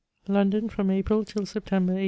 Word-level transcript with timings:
London, 0.27 0.67
from 0.67 0.89
April 0.89 1.23
till 1.23 1.45
September, 1.45 1.93
1^22. 1.93 1.99